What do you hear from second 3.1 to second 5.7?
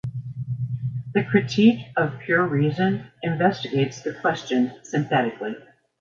investigates this question synthetically.